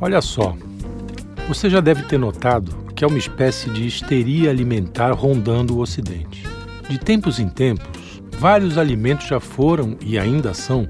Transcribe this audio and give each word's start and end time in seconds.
Olha 0.00 0.20
só, 0.20 0.56
você 1.48 1.68
já 1.68 1.80
deve 1.80 2.02
ter 2.04 2.18
notado 2.18 2.86
que 2.94 3.04
é 3.04 3.06
uma 3.06 3.18
espécie 3.18 3.70
de 3.70 3.86
histeria 3.86 4.50
alimentar 4.50 5.12
rondando 5.12 5.76
o 5.76 5.80
Ocidente. 5.80 6.44
De 6.88 6.98
tempos 6.98 7.38
em 7.38 7.48
tempos, 7.48 8.22
vários 8.38 8.78
alimentos 8.78 9.26
já 9.26 9.40
foram 9.40 9.96
e 10.04 10.18
ainda 10.18 10.54
são 10.54 10.88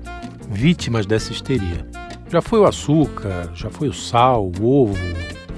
vítimas 0.50 1.06
dessa 1.06 1.32
histeria. 1.32 1.86
Já 2.30 2.42
foi 2.42 2.60
o 2.60 2.66
açúcar, 2.66 3.50
já 3.54 3.70
foi 3.70 3.88
o 3.88 3.92
sal, 3.94 4.50
o 4.60 4.82
ovo, 4.82 4.98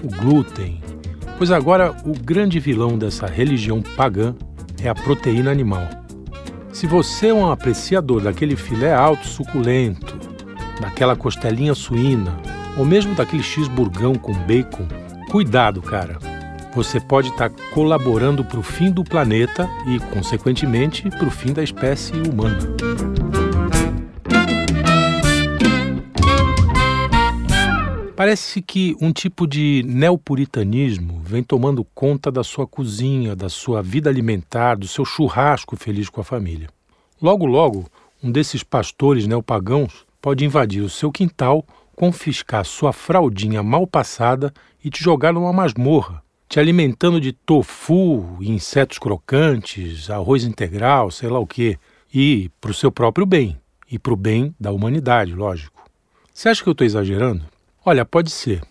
o 0.03 0.09
glúten. 0.09 0.81
Pois 1.39 1.51
agora 1.51 1.97
o 2.05 2.13
grande 2.13 2.61
vilão 2.61 2.97
dessa 2.97 3.27
religião 3.27 3.83
pagã 3.83 4.35
é 4.81 4.89
a 4.89 4.95
proteína 4.95 5.51
animal. 5.51 5.89
Se 6.73 6.87
você 6.87 7.29
é 7.29 7.35
um 7.35 7.51
apreciador 7.51 8.23
daquele 8.23 8.55
filé 8.55 8.93
alto 8.93 9.27
suculento, 9.27 10.19
daquela 10.81 11.17
costelinha 11.17 11.75
suína, 11.75 12.50
ou 12.77 12.85
mesmo 12.85 13.15
daquele 13.15 13.43
x-burgão 13.43 14.15
com 14.15 14.33
bacon, 14.33 14.87
cuidado, 15.31 15.81
cara. 15.83 16.19
Você 16.75 17.01
pode 17.01 17.29
estar 17.31 17.51
tá 17.51 17.65
colaborando 17.75 18.45
para 18.45 18.59
o 18.59 18.63
fim 18.63 18.91
do 18.91 19.03
planeta 19.03 19.69
e, 19.87 19.99
consequentemente, 20.15 21.09
para 21.11 21.27
o 21.27 21.31
fim 21.31 21.53
da 21.53 21.63
espécie 21.63 22.13
humana. 22.13 22.59
Parece 28.21 28.61
que 28.61 28.95
um 29.01 29.13
tipo 29.13 29.47
de 29.47 29.83
neopuritanismo 29.87 31.23
vem 31.25 31.43
tomando 31.43 31.83
conta 31.95 32.31
da 32.31 32.45
sua 32.45 32.67
cozinha, 32.67 33.35
da 33.35 33.49
sua 33.49 33.83
vida 33.83 34.11
alimentar, 34.11 34.77
do 34.77 34.87
seu 34.87 35.07
churrasco 35.07 35.75
feliz 35.75 36.11
com 36.11 36.21
a 36.21 36.25
família. 36.25 36.69
Logo, 37.21 37.47
logo, 37.47 37.87
um 38.23 38.31
desses 38.31 38.63
pastores 38.63 39.27
neopagãos 39.27 40.05
pode 40.21 40.45
invadir 40.45 40.83
o 40.83 40.91
seu 40.91 41.11
quintal, 41.11 41.65
confiscar 42.01 42.65
sua 42.65 42.95
fraldinha 42.95 43.63
mal 43.63 43.87
passada 43.87 44.55
e 44.83 44.89
te 44.89 45.05
jogar 45.05 45.35
numa 45.35 45.53
masmorra, 45.53 46.23
te 46.49 46.59
alimentando 46.59 47.21
de 47.21 47.31
tofu, 47.31 48.39
insetos 48.41 48.99
crocantes, 48.99 50.09
arroz 50.09 50.45
integral, 50.45 51.11
sei 51.11 51.29
lá 51.29 51.39
o 51.39 51.47
quê, 51.47 51.79
e 52.11 52.51
para 52.59 52.71
o 52.71 52.75
seu 52.75 52.91
próprio 52.91 53.27
bem, 53.27 53.61
e 53.87 53.99
para 53.99 54.15
o 54.15 54.17
bem 54.17 54.55
da 54.59 54.73
humanidade, 54.73 55.35
lógico. 55.35 55.85
Você 56.33 56.49
acha 56.49 56.63
que 56.63 56.71
eu 56.71 56.73
estou 56.73 56.87
exagerando? 56.87 57.45
Olha, 57.85 58.07
pode 58.07 58.31
ser. 58.31 58.63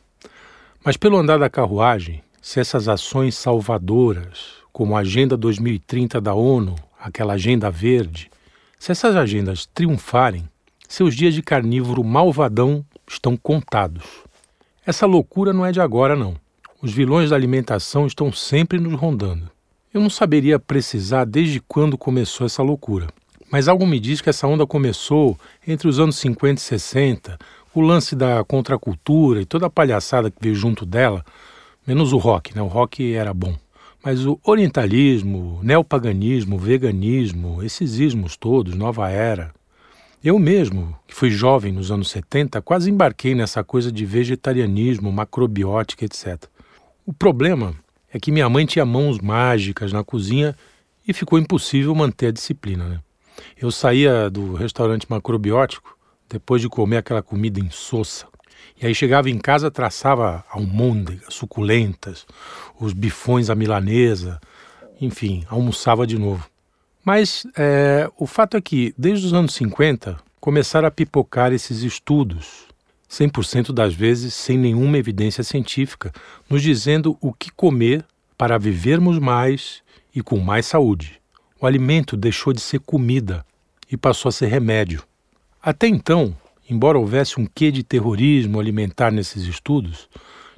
Mas 0.83 0.97
pelo 0.97 1.16
andar 1.16 1.38
da 1.38 1.52
carruagem, 1.52 2.23
se 2.41 2.59
essas 2.59 2.88
ações 2.88 3.36
salvadoras, 3.36 4.55
como 4.73 4.97
a 4.97 5.02
Agenda 5.02 5.38
2030 5.38 6.19
da 6.19 6.33
ONU, 6.33 6.73
aquela 6.99 7.33
Agenda 7.33 7.69
Verde, 7.69 8.31
se 8.80 8.91
essas 8.91 9.16
agendas 9.16 9.67
triunfarem, 9.67 10.49
seus 10.88 11.16
dias 11.16 11.36
de 11.36 11.43
carnívoro 11.43 12.03
malvadão 12.03 12.83
estão 13.09 13.35
contados. 13.35 14.03
Essa 14.85 15.05
loucura 15.05 15.52
não 15.52 15.65
é 15.65 15.71
de 15.71 15.81
agora, 15.81 16.15
não. 16.15 16.35
Os 16.81 16.93
vilões 16.93 17.31
da 17.31 17.35
alimentação 17.35 18.07
estão 18.07 18.31
sempre 18.31 18.79
nos 18.79 18.93
rondando. 18.93 19.49
Eu 19.93 19.99
não 19.99 20.09
saberia 20.09 20.59
precisar 20.59 21.25
desde 21.25 21.59
quando 21.59 21.97
começou 21.97 22.45
essa 22.45 22.63
loucura. 22.63 23.07
Mas 23.52 23.67
algo 23.67 23.85
me 23.85 23.99
diz 23.99 24.21
que 24.21 24.30
essa 24.30 24.47
onda 24.47 24.65
começou 24.65 25.37
entre 25.67 25.87
os 25.87 25.99
anos 25.99 26.15
50 26.17 26.61
e 26.61 26.63
60, 26.63 27.39
o 27.73 27.81
lance 27.81 28.15
da 28.15 28.43
contracultura 28.43 29.41
e 29.41 29.45
toda 29.45 29.65
a 29.65 29.69
palhaçada 29.69 30.30
que 30.30 30.37
veio 30.39 30.55
junto 30.55 30.85
dela, 30.85 31.25
menos 31.85 32.13
o 32.13 32.17
rock, 32.17 32.55
né? 32.55 32.61
O 32.61 32.67
rock 32.67 33.13
era 33.13 33.33
bom. 33.33 33.55
Mas 34.03 34.25
o 34.25 34.39
orientalismo, 34.43 35.59
neopaganismo, 35.61 36.57
veganismo, 36.57 37.63
esses 37.63 37.99
ismos 37.99 38.37
todos, 38.37 38.75
nova 38.75 39.09
era. 39.09 39.52
Eu 40.21 40.37
mesmo, 40.37 40.93
que 41.07 41.15
fui 41.15 41.29
jovem 41.29 41.71
nos 41.71 41.91
anos 41.91 42.09
70, 42.09 42.61
quase 42.61 42.91
embarquei 42.91 43.33
nessa 43.33 43.63
coisa 43.63 43.89
de 43.89 44.05
vegetarianismo, 44.05 45.09
macrobiótica, 45.13 46.03
etc. 46.03 46.43
O 47.05 47.13
problema 47.13 47.73
é 48.11 48.19
que 48.19 48.29
minha 48.29 48.49
mãe 48.49 48.65
tinha 48.65 48.85
mãos 48.85 49.17
mágicas 49.19 49.93
na 49.93 50.03
cozinha 50.03 50.57
e 51.07 51.13
ficou 51.13 51.39
impossível 51.39 51.95
manter 51.95 52.27
a 52.27 52.31
disciplina. 52.31 52.85
Né? 52.89 52.99
Eu 53.58 53.71
saía 53.71 54.29
do 54.29 54.55
restaurante 54.55 55.08
macrobiótico 55.09 55.97
depois 56.29 56.61
de 56.61 56.67
comer 56.67 56.97
aquela 56.97 57.23
comida 57.23 57.61
insossa. 57.61 58.27
E 58.81 58.85
aí 58.85 58.93
chegava 58.93 59.29
em 59.29 59.37
casa, 59.37 59.71
traçava 59.71 60.43
almôndegas 60.49 61.33
suculentas, 61.33 62.27
os 62.77 62.91
bifões 62.91 63.49
à 63.49 63.55
milanesa, 63.55 64.37
enfim, 64.99 65.45
almoçava 65.49 66.05
de 66.05 66.19
novo. 66.19 66.45
Mas 67.04 67.45
é, 67.58 68.10
o 68.17 68.27
fato 68.27 68.58
é 68.58 68.61
que, 68.61 68.93
desde 68.98 69.26
os 69.26 69.33
anos 69.33 69.54
50, 69.54 70.17
começaram 70.39 70.87
a 70.87 70.92
pipocar 70.92 71.52
esses 71.52 71.83
estudos, 71.83 72.67
100% 73.10 73.71
das 73.71 73.93
vezes 73.93 74.33
sem 74.33 74.58
nenhuma 74.58 74.98
evidência 74.98 75.43
científica, 75.43 76.11
nos 76.49 76.61
dizendo 76.61 77.17
o 77.20 77.33
que 77.33 77.52
comer 77.52 78.05
para 78.38 78.58
vivermos 78.58 79.17
mais 79.20 79.82
e 80.15 80.21
com 80.21 80.38
mais 80.38 80.65
saúde. 80.65 81.20
O 81.59 81.65
alimento 81.65 82.15
deixou 82.15 82.54
de 82.54 82.61
ser 82.61 82.80
comida 82.80 83.45
e 83.92 83.98
passou 83.98 84.30
a 84.30 84.32
ser 84.32 84.48
remédio. 84.48 85.04
Até 85.61 85.88
então, 85.88 86.36
embora 86.70 86.98
houvesse 86.98 87.39
um 87.39 87.45
quê 87.45 87.71
de 87.71 87.83
terrorismo 87.83 88.59
alimentar 88.59 89.11
nesses 89.11 89.43
estudos, 89.43 90.08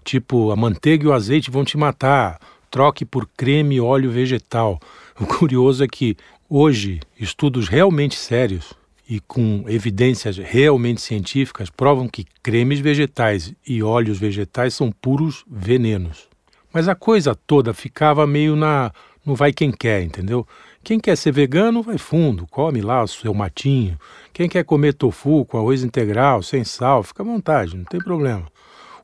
tipo 0.04 0.52
a 0.52 0.56
manteiga 0.56 1.06
e 1.06 1.08
o 1.08 1.14
azeite 1.14 1.50
vão 1.50 1.64
te 1.64 1.78
matar, 1.78 2.40
troque 2.70 3.04
por 3.04 3.28
creme 3.36 3.76
e 3.76 3.82
óleo 3.82 4.12
vegetal. 4.12 4.80
O 5.20 5.26
curioso 5.26 5.84
é 5.84 5.88
que 5.88 6.16
hoje 6.50 7.00
estudos 7.20 7.68
realmente 7.68 8.16
sérios 8.16 8.74
e 9.10 9.20
com 9.20 9.66
evidências 9.68 10.38
realmente 10.38 11.02
científicas 11.02 11.70
provam 11.70 12.08
que 12.08 12.26
cremes 12.42 12.80
vegetais 12.80 13.54
e 13.68 13.84
óleos 13.84 14.18
vegetais 14.18 14.74
são 14.74 14.92
puros 14.92 15.44
venenos. 15.50 16.30
Mas 16.74 16.88
a 16.88 16.96
coisa 16.96 17.36
toda 17.36 17.74
ficava 17.74 18.26
meio 18.26 18.56
na 18.56 18.92
no 19.26 19.36
vai 19.36 19.54
quem 19.54 19.72
quer, 19.72 20.02
entendeu? 20.02 20.48
Quem 20.84 21.00
quer 21.00 21.16
ser 21.16 21.32
vegano, 21.32 21.84
vai 21.84 21.98
fundo, 21.98 22.48
come 22.48 22.82
lá 22.82 23.04
o 23.04 23.08
seu 23.08 23.34
matinho. 23.34 24.00
Quem 24.34 24.50
quer 24.50 24.64
comer 24.64 24.94
tofu 24.94 25.46
com 25.46 25.58
arroz 25.58 25.84
integral, 25.84 26.42
sem 26.42 26.64
sal, 26.64 27.04
fica 27.04 27.22
à 27.22 27.26
vontade, 27.26 27.78
não 27.78 27.84
tem 27.84 28.00
problema. 28.00 28.48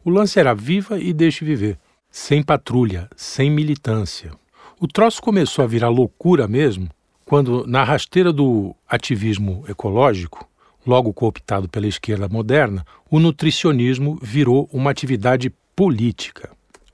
O 0.03 0.09
lance 0.09 0.39
era 0.39 0.55
viva 0.55 0.97
e 0.97 1.13
deixe 1.13 1.45
viver. 1.45 1.77
Sem 2.09 2.41
patrulha, 2.41 3.07
sem 3.15 3.51
militância. 3.51 4.31
O 4.79 4.87
troço 4.87 5.19
começou 5.23 5.63
a 5.63 5.67
virar 5.67 5.89
loucura 5.89 6.47
mesmo 6.47 6.87
quando, 7.25 7.65
na 7.65 7.83
rasteira 7.83 8.31
do 8.31 8.75
ativismo 8.87 9.65
ecológico, 9.67 10.47
logo 10.85 11.11
cooptado 11.11 11.67
pela 11.67 11.87
esquerda 11.87 12.29
moderna, 12.29 12.85
o 13.09 13.19
nutricionismo 13.19 14.19
virou 14.21 14.69
uma 14.71 14.91
atividade 14.91 15.51
política. 15.75 16.51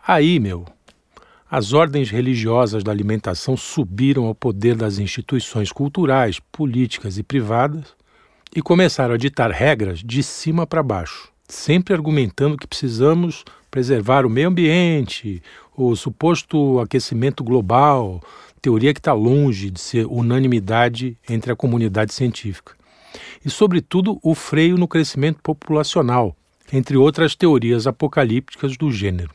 Aí, 0.08 0.40
meu, 0.40 0.66
as 1.52 1.74
ordens 1.74 2.10
religiosas 2.10 2.86
da 2.86 2.92
alimentação 2.92 3.58
subiram 3.58 4.28
ao 4.28 4.34
poder 4.34 4.76
das 4.76 4.98
instituições 4.98 5.70
culturais, 5.70 6.40
políticas 6.54 7.18
e 7.18 7.24
privadas 7.24 7.94
e 8.56 8.62
começaram 8.62 9.14
a 9.14 9.18
ditar 9.18 9.52
regras 9.52 10.00
de 10.00 10.24
cima 10.24 10.66
para 10.66 10.82
baixo, 10.82 11.30
sempre 11.50 11.94
argumentando 11.94 12.58
que 12.58 12.66
precisamos 12.66 13.44
preservar 13.74 14.24
o 14.24 14.30
meio 14.30 14.50
ambiente, 14.50 15.42
o 15.76 15.96
suposto 15.96 16.80
aquecimento 16.80 17.44
global, 17.44 18.22
teoria 18.62 18.94
que 18.94 19.00
está 19.00 19.14
longe 19.14 19.72
de 19.72 19.82
ser 19.82 20.06
unanimidade 20.06 21.18
entre 21.28 21.52
a 21.52 21.56
comunidade 21.56 22.14
científica. 22.14 22.76
E, 23.44 23.50
sobretudo, 23.50 24.20
o 24.22 24.36
freio 24.36 24.78
no 24.78 24.88
crescimento 24.88 25.40
populacional, 25.42 26.38
entre 26.72 26.96
outras 26.98 27.36
teorias 27.36 27.88
apocalípticas 27.88 28.78
do 28.78 28.92
gênero. 28.92 29.32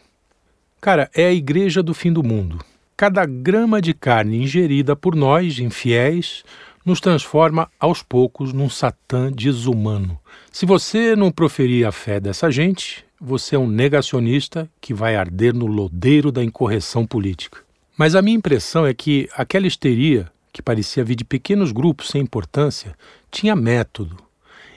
Cara, 0.80 1.10
é 1.12 1.26
a 1.26 1.32
igreja 1.32 1.82
do 1.82 1.92
fim 1.92 2.12
do 2.12 2.22
mundo. 2.22 2.60
Cada 2.96 3.26
grama 3.26 3.82
de 3.82 3.92
carne 3.92 4.40
ingerida 4.40 4.94
por 4.94 5.16
nós, 5.16 5.58
infiéis, 5.58 6.44
nos 6.86 7.00
transforma 7.00 7.68
aos 7.80 8.04
poucos 8.04 8.52
num 8.52 8.70
satã 8.70 9.32
desumano. 9.32 10.16
Se 10.52 10.64
você 10.64 11.16
não 11.16 11.32
proferir 11.32 11.84
a 11.84 11.90
fé 11.90 12.20
dessa 12.20 12.52
gente, 12.52 13.07
você 13.20 13.56
é 13.56 13.58
um 13.58 13.66
negacionista 13.66 14.70
que 14.80 14.94
vai 14.94 15.16
arder 15.16 15.54
no 15.54 15.66
lodeiro 15.66 16.30
da 16.30 16.42
incorreção 16.42 17.04
política. 17.04 17.60
Mas 17.96 18.14
a 18.14 18.22
minha 18.22 18.36
impressão 18.36 18.86
é 18.86 18.94
que 18.94 19.28
aquela 19.34 19.66
histeria, 19.66 20.30
que 20.52 20.62
parecia 20.62 21.04
vir 21.04 21.16
de 21.16 21.24
pequenos 21.24 21.72
grupos 21.72 22.08
sem 22.08 22.22
importância, 22.22 22.96
tinha 23.30 23.56
método. 23.56 24.16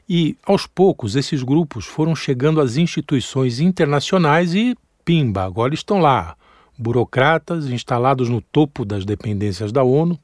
E, 0.09 0.35
aos 0.43 0.65
poucos, 0.65 1.15
esses 1.15 1.43
grupos 1.43 1.85
foram 1.85 2.15
chegando 2.15 2.59
às 2.59 2.77
instituições 2.77 3.59
internacionais 3.59 4.55
e 4.55 4.75
Pimba, 5.05 5.43
agora 5.43 5.73
estão 5.73 5.99
lá, 5.99 6.35
burocratas 6.77 7.67
instalados 7.69 8.29
no 8.29 8.41
topo 8.41 8.83
das 8.83 9.05
dependências 9.05 9.71
da 9.71 9.83
ONU, 9.83 10.17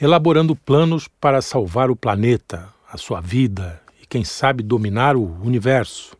elaborando 0.00 0.56
planos 0.56 1.08
para 1.20 1.42
salvar 1.42 1.90
o 1.90 1.96
planeta, 1.96 2.68
a 2.90 2.96
sua 2.96 3.20
vida 3.20 3.80
e, 4.00 4.06
quem 4.06 4.24
sabe, 4.24 4.62
dominar 4.62 5.16
o 5.16 5.24
universo. 5.42 6.16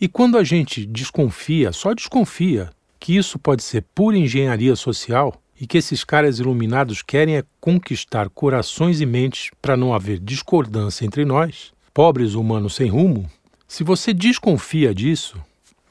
E 0.00 0.08
quando 0.08 0.38
a 0.38 0.42
gente 0.42 0.86
desconfia, 0.86 1.72
só 1.72 1.92
desconfia, 1.92 2.70
que 2.98 3.16
isso 3.16 3.38
pode 3.38 3.62
ser 3.62 3.84
pura 3.94 4.16
engenharia 4.16 4.74
social 4.74 5.34
e 5.60 5.66
que 5.66 5.76
esses 5.76 6.04
caras 6.04 6.38
iluminados 6.38 7.02
querem 7.02 7.36
é 7.36 7.44
conquistar 7.60 8.30
corações 8.30 9.02
e 9.02 9.06
mentes 9.06 9.50
para 9.60 9.76
não 9.76 9.92
haver 9.92 10.18
discordância 10.18 11.04
entre 11.04 11.26
nós, 11.26 11.70
pobres 11.92 12.32
humanos 12.32 12.76
sem 12.76 12.88
rumo, 12.88 13.28
se 13.68 13.84
você 13.84 14.14
desconfia 14.14 14.94
disso, 14.94 15.36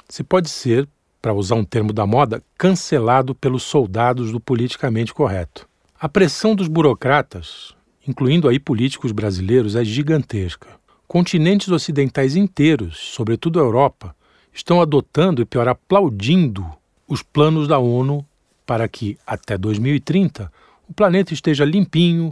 se 0.09 0.23
pode 0.23 0.49
ser, 0.49 0.89
para 1.21 1.33
usar 1.33 1.55
um 1.55 1.63
termo 1.63 1.93
da 1.93 2.07
moda, 2.07 2.41
cancelado 2.57 3.35
pelos 3.35 3.61
soldados 3.61 4.31
do 4.31 4.39
politicamente 4.39 5.13
correto. 5.13 5.69
A 5.99 6.09
pressão 6.09 6.55
dos 6.55 6.67
burocratas, 6.67 7.75
incluindo 8.07 8.49
aí 8.49 8.57
políticos 8.57 9.11
brasileiros, 9.11 9.75
é 9.75 9.83
gigantesca. 9.85 10.78
Continentes 11.09 11.69
ocidentais 11.69 12.35
inteiros, 12.35 12.95
sobretudo 12.99 13.59
a 13.59 13.63
Europa, 13.63 14.15
estão 14.53 14.79
adotando 14.79 15.41
e 15.41 15.45
pior 15.45 15.67
aplaudindo 15.67 16.63
os 17.07 17.23
planos 17.23 17.67
da 17.67 17.79
ONU 17.79 18.23
para 18.63 18.87
que 18.87 19.17
até 19.25 19.57
2030 19.57 20.53
o 20.87 20.93
planeta 20.93 21.33
esteja 21.33 21.65
limpinho, 21.65 22.31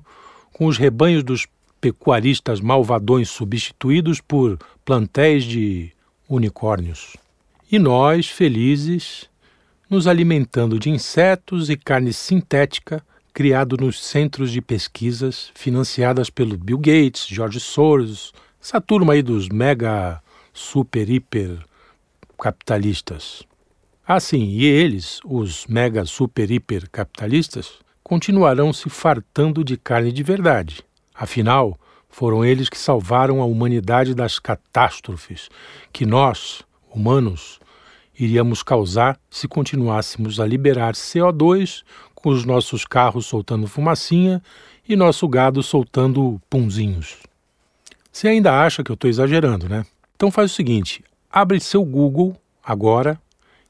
com 0.54 0.68
os 0.68 0.78
rebanhos 0.78 1.24
dos 1.24 1.48
pecuaristas 1.82 2.62
malvadões 2.62 3.32
substituídos 3.32 4.22
por 4.22 4.60
plantéis 4.86 5.44
de 5.44 5.92
unicórnios. 6.30 7.18
E 7.72 7.80
nós, 7.80 8.28
felizes, 8.28 9.28
nos 9.90 10.06
alimentando 10.06 10.78
de 10.78 10.92
insetos 10.92 11.72
e 11.72 11.76
carne 11.76 12.14
sintética 12.14 13.04
criado 13.34 13.76
nos 13.76 14.04
centros 14.04 14.52
de 14.52 14.62
pesquisas 14.62 15.50
financiadas 15.56 16.30
pelo 16.30 16.56
Bill 16.56 16.78
Gates, 16.78 17.26
George 17.28 17.60
Soros, 17.60 18.32
essa 18.68 18.82
turma 18.82 19.14
aí 19.14 19.22
dos 19.22 19.48
mega, 19.48 20.22
super, 20.52 21.10
hiper 21.10 21.58
capitalistas. 22.38 23.44
Assim, 24.06 24.44
e 24.44 24.66
eles, 24.66 25.22
os 25.24 25.66
mega, 25.68 26.04
super, 26.04 26.52
hiper 26.52 26.90
capitalistas, 26.90 27.76
continuarão 28.04 28.74
se 28.74 28.90
fartando 28.90 29.64
de 29.64 29.78
carne 29.78 30.12
de 30.12 30.22
verdade. 30.22 30.84
Afinal, 31.16 31.80
foram 32.10 32.44
eles 32.44 32.68
que 32.68 32.78
salvaram 32.78 33.42
a 33.42 33.46
humanidade 33.46 34.14
das 34.14 34.38
catástrofes 34.38 35.48
que 35.94 36.06
nós, 36.06 36.62
humanos, 36.94 37.62
iríamos 38.20 38.64
causar 38.64 39.18
se 39.30 39.48
continuássemos 39.48 40.42
a 40.42 40.46
liberar 40.46 40.94
CO2 40.94 41.84
com 42.14 42.32
os 42.32 42.44
nossos 42.44 42.84
carros 42.84 43.28
soltando 43.28 43.66
fumacinha 43.66 44.44
e 44.86 44.94
nosso 44.98 45.26
gado 45.26 45.64
soltando 45.64 46.42
punzinhos. 46.50 47.16
Você 48.18 48.30
ainda 48.30 48.60
acha 48.60 48.84
que 48.84 48.90
eu 48.90 48.96
estou 48.96 49.08
exagerando, 49.08 49.70
né? 49.70 49.86
Então 50.16 50.32
faz 50.32 50.52
o 50.52 50.56
seguinte: 50.56 51.04
abre 51.32 51.60
seu 51.60 51.86
Google 51.86 52.36
agora 52.64 53.22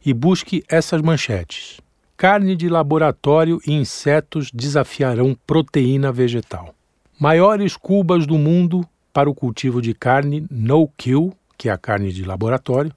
e 0.05 0.13
busque 0.13 0.63
essas 0.69 1.01
manchetes. 1.01 1.81
Carne 2.15 2.55
de 2.55 2.69
laboratório 2.69 3.59
e 3.67 3.73
insetos 3.73 4.49
desafiarão 4.49 5.37
proteína 5.45 6.13
vegetal. 6.13 6.73
Maiores 7.19 7.75
cubas 7.75 8.25
do 8.25 8.37
mundo 8.37 8.87
para 9.11 9.29
o 9.29 9.35
cultivo 9.35 9.81
de 9.81 9.93
carne 9.93 10.47
no-kill, 10.49 11.33
que 11.57 11.67
é 11.67 11.73
a 11.73 11.77
carne 11.77 12.13
de 12.13 12.23
laboratório, 12.23 12.93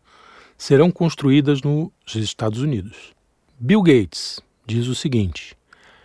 serão 0.57 0.89
construídas 0.89 1.63
nos 1.63 1.91
Estados 2.15 2.61
Unidos. 2.61 3.13
Bill 3.59 3.83
Gates, 3.83 4.39
diz 4.65 4.87
o 4.87 4.95
seguinte: 4.95 5.59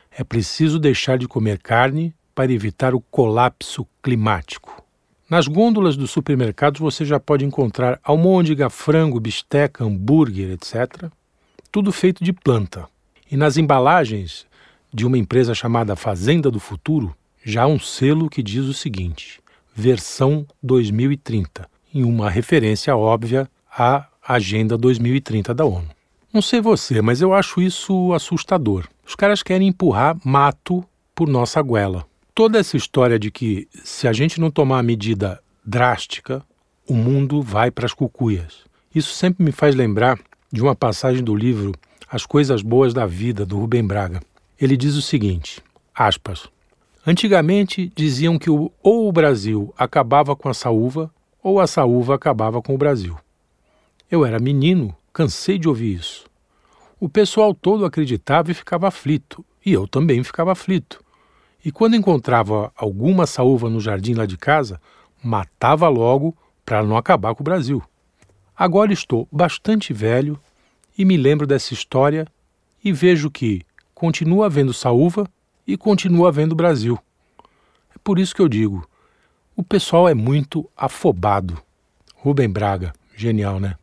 é 0.09 0.23
preciso 0.23 0.79
deixar 0.79 1.19
de 1.19 1.27
comer 1.27 1.59
carne 1.59 2.15
para 2.33 2.51
evitar 2.51 2.95
o 2.95 2.99
colapso 2.99 3.85
climático. 4.01 4.84
Nas 5.27 5.47
gôndolas 5.47 5.97
dos 5.97 6.11
supermercados 6.11 6.79
você 6.79 7.03
já 7.03 7.19
pode 7.19 7.43
encontrar 7.43 7.99
almôndega, 8.03 8.69
frango, 8.69 9.19
bisteca, 9.19 9.83
hambúrguer, 9.83 10.51
etc. 10.51 11.09
Tudo 11.71 11.91
feito 11.91 12.23
de 12.23 12.31
planta. 12.31 12.87
E 13.31 13.35
nas 13.35 13.57
embalagens 13.57 14.45
de 14.93 15.03
uma 15.03 15.17
empresa 15.17 15.55
chamada 15.55 15.95
Fazenda 15.95 16.51
do 16.51 16.59
Futuro, 16.59 17.15
já 17.43 17.63
há 17.63 17.67
um 17.67 17.79
selo 17.79 18.29
que 18.29 18.43
diz 18.43 18.65
o 18.65 18.73
seguinte: 18.73 19.41
versão 19.75 20.45
2030, 20.61 21.67
em 21.91 22.03
uma 22.03 22.29
referência 22.29 22.95
óbvia 22.95 23.49
à 23.75 24.05
Agenda 24.27 24.77
2030 24.77 25.55
da 25.55 25.65
ONU. 25.65 25.89
Não 26.31 26.41
sei 26.41 26.61
você, 26.61 27.01
mas 27.01 27.19
eu 27.19 27.33
acho 27.33 27.61
isso 27.61 28.13
assustador. 28.13 28.87
Os 29.03 29.15
caras 29.15 29.41
querem 29.41 29.69
empurrar 29.69 30.15
mato 30.23 30.83
por 31.15 31.27
nossa 31.27 31.61
goela. 31.63 32.05
Toda 32.35 32.59
essa 32.59 32.77
história 32.77 33.17
de 33.17 33.31
que 33.31 33.67
se 33.83 34.07
a 34.07 34.13
gente 34.13 34.39
não 34.39 34.51
tomar 34.51 34.79
a 34.79 34.83
medida 34.83 35.41
drástica, 35.65 36.45
o 36.87 36.93
mundo 36.93 37.41
vai 37.41 37.71
para 37.71 37.85
as 37.85 37.93
cucuias. 37.93 38.65
Isso 38.93 39.13
sempre 39.13 39.43
me 39.43 39.51
faz 39.51 39.73
lembrar 39.73 40.19
de 40.51 40.61
uma 40.61 40.75
passagem 40.75 41.23
do 41.23 41.33
livro 41.33 41.71
As 42.07 42.25
Coisas 42.25 42.61
Boas 42.61 42.93
da 42.93 43.05
Vida, 43.05 43.45
do 43.45 43.57
Rubem 43.57 43.87
Braga. 43.87 44.21
Ele 44.59 44.77
diz 44.77 44.95
o 44.95 45.01
seguinte, 45.01 45.63
aspas, 45.93 46.49
Antigamente 47.07 47.91
diziam 47.95 48.39
que 48.39 48.49
ou 48.49 48.73
o 48.81 49.11
Brasil 49.11 49.71
acabava 49.77 50.35
com 50.35 50.49
a 50.49 50.55
saúva 50.55 51.13
ou 51.41 51.59
a 51.59 51.67
saúva 51.67 52.15
acabava 52.15 52.63
com 52.63 52.73
o 52.73 52.77
Brasil. 52.79 53.15
Eu 54.09 54.25
era 54.25 54.39
menino 54.39 54.95
Cansei 55.13 55.59
de 55.59 55.69
ouvir 55.69 55.93
isso. 55.93 56.25
O 56.99 57.07
pessoal 57.07 57.53
todo 57.53 57.85
acreditava 57.85 58.49
e 58.49 58.55
ficava 58.55 58.87
aflito, 58.87 59.45
e 59.63 59.71
eu 59.71 59.87
também 59.87 60.23
ficava 60.23 60.51
aflito. 60.51 61.04
E 61.65 61.71
quando 61.71 61.95
encontrava 61.95 62.71
alguma 62.77 63.25
saúva 63.25 63.71
no 63.71 63.79
jardim 63.79 64.13
lá 64.13 64.27
de 64.27 64.37
casa, 64.37 64.79
matava 65.23 65.89
logo 65.89 66.37
para 66.63 66.83
não 66.83 66.95
acabar 66.95 67.33
com 67.33 67.41
o 67.41 67.43
Brasil. 67.43 67.81
Agora 68.55 68.93
estou 68.93 69.27
bastante 69.31 69.91
velho 69.91 70.39
e 70.95 71.03
me 71.03 71.17
lembro 71.17 71.47
dessa 71.47 71.73
história 71.73 72.27
e 72.83 72.91
vejo 72.91 73.31
que 73.31 73.63
continua 73.95 74.45
havendo 74.45 74.75
saúva 74.75 75.27
e 75.65 75.75
continua 75.75 76.27
havendo 76.27 76.53
Brasil. 76.53 76.99
É 77.95 77.97
por 78.03 78.19
isso 78.19 78.35
que 78.35 78.43
eu 78.43 78.47
digo: 78.47 78.87
o 79.55 79.63
pessoal 79.63 80.07
é 80.07 80.13
muito 80.13 80.69
afobado. 80.77 81.59
Rubem 82.15 82.47
Braga, 82.47 82.93
genial, 83.15 83.59
né? 83.59 83.75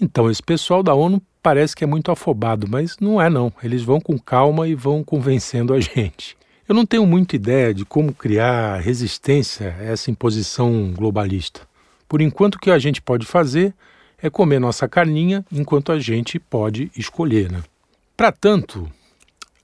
Então, 0.00 0.30
esse 0.30 0.42
pessoal 0.42 0.82
da 0.82 0.94
ONU 0.94 1.20
parece 1.42 1.76
que 1.76 1.84
é 1.84 1.86
muito 1.86 2.10
afobado, 2.10 2.66
mas 2.66 2.96
não 2.98 3.20
é 3.20 3.28
não. 3.28 3.52
Eles 3.62 3.82
vão 3.82 4.00
com 4.00 4.18
calma 4.18 4.66
e 4.66 4.74
vão 4.74 5.04
convencendo 5.04 5.74
a 5.74 5.80
gente. 5.80 6.38
Eu 6.68 6.74
não 6.74 6.84
tenho 6.84 7.06
muita 7.06 7.34
ideia 7.34 7.72
de 7.72 7.82
como 7.82 8.12
criar 8.12 8.78
resistência 8.78 9.74
a 9.80 9.84
essa 9.84 10.10
imposição 10.10 10.92
globalista. 10.94 11.62
Por 12.06 12.20
enquanto, 12.20 12.56
o 12.56 12.58
que 12.58 12.70
a 12.70 12.78
gente 12.78 13.00
pode 13.00 13.24
fazer 13.24 13.72
é 14.20 14.28
comer 14.28 14.58
nossa 14.58 14.86
carninha 14.86 15.42
enquanto 15.50 15.90
a 15.90 15.98
gente 15.98 16.38
pode 16.38 16.92
escolher. 16.94 17.50
Né? 17.50 17.62
Para 18.14 18.30
tanto, 18.30 18.86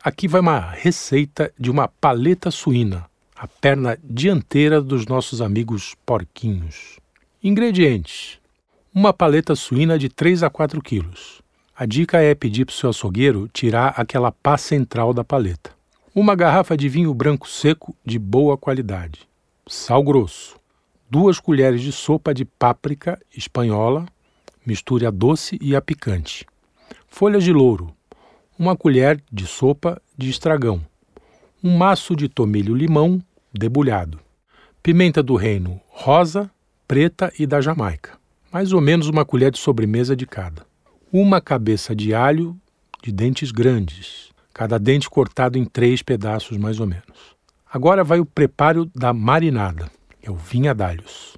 aqui 0.02 0.26
vai 0.26 0.40
uma 0.40 0.58
receita 0.70 1.52
de 1.58 1.70
uma 1.70 1.88
paleta 1.88 2.50
suína, 2.50 3.04
a 3.36 3.46
perna 3.46 3.98
dianteira 4.02 4.80
dos 4.80 5.04
nossos 5.04 5.42
amigos 5.42 5.94
porquinhos. 6.06 6.98
Ingredientes: 7.42 8.38
uma 8.94 9.12
paleta 9.12 9.54
suína 9.54 9.98
de 9.98 10.08
3 10.08 10.42
a 10.42 10.48
4 10.48 10.80
quilos. 10.80 11.42
A 11.76 11.84
dica 11.84 12.22
é 12.22 12.34
pedir 12.34 12.64
para 12.64 12.72
o 12.72 12.76
seu 12.76 12.88
açougueiro 12.88 13.46
tirar 13.52 13.92
aquela 13.94 14.32
pá 14.32 14.56
central 14.56 15.12
da 15.12 15.22
paleta. 15.22 15.73
Uma 16.14 16.34
garrafa 16.34 16.76
de 16.76 16.88
vinho 16.88 17.12
branco 17.12 17.48
seco 17.48 17.96
de 18.04 18.18
boa 18.18 18.56
qualidade. 18.56 19.28
Sal 19.66 20.02
grosso. 20.02 20.56
Duas 21.10 21.40
colheres 21.40 21.80
de 21.80 21.90
sopa 21.90 22.32
de 22.32 22.44
páprica 22.44 23.20
espanhola, 23.36 24.06
misture 24.64 25.06
a 25.06 25.10
doce 25.10 25.58
e 25.60 25.74
a 25.74 25.80
picante. 25.80 26.46
Folhas 27.08 27.42
de 27.42 27.52
louro. 27.52 27.92
Uma 28.58 28.76
colher 28.76 29.22
de 29.32 29.46
sopa 29.46 30.00
de 30.16 30.30
estragão. 30.30 30.80
Um 31.62 31.76
maço 31.76 32.14
de 32.14 32.28
tomilho-limão 32.28 33.22
debulhado. 33.52 34.20
Pimenta 34.82 35.22
do 35.22 35.34
reino 35.34 35.80
rosa, 35.88 36.50
preta 36.86 37.32
e 37.38 37.46
da 37.46 37.60
Jamaica 37.60 38.24
mais 38.54 38.72
ou 38.72 38.80
menos 38.80 39.08
uma 39.08 39.24
colher 39.24 39.50
de 39.50 39.58
sobremesa 39.58 40.14
de 40.14 40.24
cada. 40.24 40.64
Uma 41.12 41.40
cabeça 41.40 41.92
de 41.92 42.14
alho 42.14 42.56
de 43.02 43.10
dentes 43.10 43.50
grandes, 43.50 44.30
cada 44.54 44.78
dente 44.78 45.10
cortado 45.10 45.58
em 45.58 45.64
três 45.64 46.00
pedaços 46.00 46.56
mais 46.56 46.78
ou 46.78 46.86
menos. 46.86 47.34
Agora 47.70 48.04
vai 48.04 48.20
o 48.20 48.24
preparo 48.24 48.88
da 48.94 49.12
marinada, 49.12 49.90
é 50.22 50.30
o 50.30 50.36
vinha 50.36 50.72
d'alhos. 50.72 51.34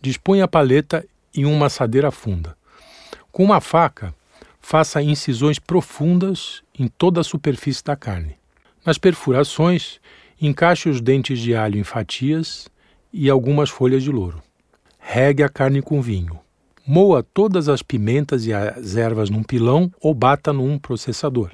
Dispõe 0.00 0.40
a 0.40 0.46
paleta 0.46 1.04
em 1.34 1.44
uma 1.44 1.66
assadeira 1.66 2.12
funda. 2.12 2.56
Com 3.32 3.44
uma 3.44 3.60
faca, 3.60 4.14
faça 4.60 5.02
incisões 5.02 5.58
profundas 5.58 6.62
em 6.78 6.86
toda 6.86 7.20
a 7.20 7.24
superfície 7.24 7.84
da 7.84 7.96
carne. 7.96 8.36
Nas 8.86 8.98
perfurações, 8.98 10.00
encaixe 10.40 10.88
os 10.88 11.00
dentes 11.00 11.40
de 11.40 11.54
alho 11.54 11.76
em 11.76 11.84
fatias 11.84 12.68
e 13.12 13.28
algumas 13.28 13.68
folhas 13.68 14.04
de 14.04 14.12
louro. 14.12 14.40
Regue 14.98 15.42
a 15.42 15.48
carne 15.48 15.82
com 15.82 16.00
vinho. 16.00 16.38
Moa 16.86 17.22
todas 17.22 17.68
as 17.68 17.82
pimentas 17.82 18.46
e 18.46 18.52
as 18.52 18.96
ervas 18.96 19.28
num 19.28 19.42
pilão 19.42 19.92
ou 20.00 20.14
bata 20.14 20.52
num 20.52 20.78
processador. 20.78 21.50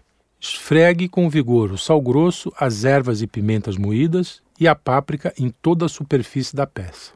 Esfregue 0.48 1.08
com 1.08 1.28
vigor 1.28 1.72
o 1.72 1.78
sal 1.78 2.00
grosso, 2.00 2.52
as 2.56 2.84
ervas 2.84 3.20
e 3.20 3.26
pimentas 3.26 3.76
moídas 3.76 4.40
e 4.60 4.68
a 4.68 4.76
páprica 4.76 5.34
em 5.36 5.50
toda 5.50 5.86
a 5.86 5.88
superfície 5.88 6.54
da 6.54 6.64
peça. 6.64 7.10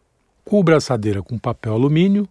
Cubra 0.44 0.74
a 0.74 0.78
assadeira 0.78 1.22
com 1.22 1.38
papel 1.38 1.74
alumínio, 1.74 2.28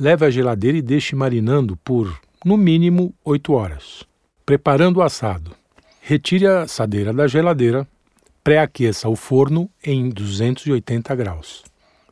leve 0.00 0.26
à 0.26 0.30
geladeira 0.30 0.76
e 0.76 0.82
deixe 0.82 1.14
marinando 1.14 1.76
por, 1.76 2.20
no 2.44 2.56
mínimo, 2.56 3.14
8 3.24 3.52
horas. 3.52 4.02
Preparando 4.44 4.96
o 4.96 5.02
assado. 5.02 5.52
Retire 6.00 6.48
a 6.48 6.62
assadeira 6.62 7.12
da 7.12 7.28
geladeira, 7.28 7.86
pré-aqueça 8.42 9.08
o 9.08 9.14
forno 9.14 9.70
em 9.84 10.10
280 10.10 11.14
graus. 11.14 11.62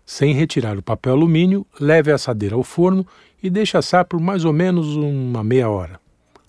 Sem 0.06 0.34
retirar 0.34 0.78
o 0.78 0.82
papel 0.82 1.14
alumínio, 1.14 1.66
leve 1.80 2.12
a 2.12 2.14
assadeira 2.14 2.54
ao 2.54 2.62
forno 2.62 3.04
e 3.42 3.50
deixe 3.50 3.76
assar 3.76 4.04
por 4.04 4.20
mais 4.20 4.44
ou 4.44 4.52
menos 4.52 4.94
uma 4.94 5.42
meia 5.42 5.68
hora. 5.68 5.98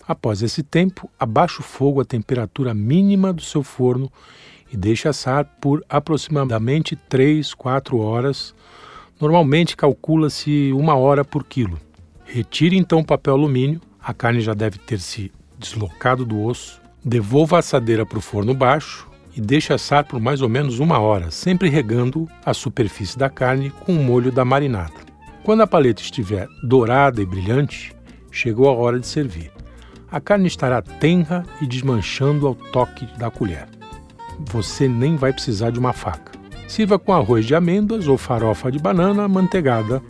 Após 0.06 0.42
esse 0.42 0.62
tempo, 0.62 1.08
abaixe 1.18 1.60
o 1.60 1.62
fogo 1.62 2.00
à 2.00 2.04
temperatura 2.04 2.74
mínima 2.74 3.32
do 3.32 3.42
seu 3.42 3.62
forno 3.62 4.10
e 4.72 4.76
deixe 4.76 5.06
assar 5.06 5.44
por 5.60 5.84
aproximadamente 5.88 6.96
3, 6.96 7.54
4 7.54 7.98
horas. 7.98 8.54
Normalmente 9.20 9.76
calcula-se 9.76 10.72
uma 10.72 10.96
hora 10.96 11.24
por 11.24 11.44
quilo. 11.44 11.78
Retire 12.24 12.76
então 12.76 13.00
o 13.00 13.04
papel 13.04 13.34
alumínio, 13.34 13.80
a 14.02 14.12
carne 14.12 14.40
já 14.40 14.54
deve 14.54 14.78
ter 14.78 14.98
se 14.98 15.30
deslocado 15.58 16.24
do 16.24 16.42
osso. 16.42 16.80
Devolva 17.04 17.56
a 17.56 17.58
assadeira 17.60 18.04
para 18.04 18.18
o 18.18 18.22
forno 18.22 18.54
baixo 18.54 19.08
e 19.36 19.40
deixe 19.40 19.72
assar 19.72 20.04
por 20.04 20.18
mais 20.18 20.40
ou 20.40 20.48
menos 20.48 20.78
uma 20.78 20.98
hora, 20.98 21.30
sempre 21.30 21.68
regando 21.68 22.28
a 22.44 22.52
superfície 22.52 23.18
da 23.18 23.30
carne 23.30 23.70
com 23.70 23.94
o 23.94 24.02
molho 24.02 24.32
da 24.32 24.44
marinada. 24.44 24.94
Quando 25.44 25.62
a 25.62 25.66
paleta 25.66 26.02
estiver 26.02 26.48
dourada 26.62 27.20
e 27.20 27.26
brilhante, 27.26 27.94
chegou 28.30 28.68
a 28.68 28.72
hora 28.72 28.98
de 28.98 29.06
servir. 29.06 29.51
A 30.12 30.20
carne 30.20 30.46
estará 30.46 30.82
tenra 30.82 31.42
e 31.58 31.66
desmanchando 31.66 32.46
ao 32.46 32.54
toque 32.54 33.06
da 33.16 33.30
colher. 33.30 33.66
Você 34.38 34.86
nem 34.86 35.16
vai 35.16 35.32
precisar 35.32 35.70
de 35.70 35.78
uma 35.78 35.94
faca. 35.94 36.32
Sirva 36.68 36.98
com 36.98 37.14
arroz 37.14 37.46
de 37.46 37.54
amêndoas 37.54 38.06
ou 38.06 38.18
farofa 38.18 38.70
de 38.70 38.78
banana 38.78 39.26
manteigada. 39.26 40.02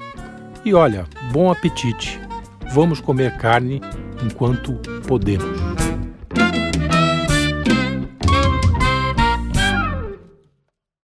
E 0.65 0.75
olha, 0.75 1.07
bom 1.31 1.53
apetite! 1.53 2.21
Vamos 2.73 3.01
comer 3.01 3.37
carne 3.37 3.81
enquanto 4.25 4.73
podemos. 5.07 5.62